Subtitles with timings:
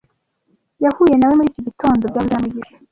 [0.83, 2.73] Yahuye na we muri iki gitondo byavuzwe na mugisha